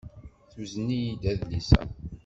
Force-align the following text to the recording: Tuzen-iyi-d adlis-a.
Tuzen-iyi-d 0.51 1.23
adlis-a. 1.31 1.81